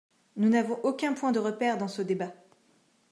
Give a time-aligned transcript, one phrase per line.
[0.35, 2.33] Nous n’avons aucun point de repère dans ce débat.